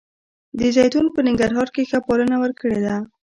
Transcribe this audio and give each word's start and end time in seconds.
زیتون 0.75 1.05
په 1.13 1.19
ننګرهار 1.27 1.67
کې 1.75 1.87
ښه 1.89 1.99
پایله 2.07 2.35
ورکړې 2.39 2.79
ده 2.85 2.95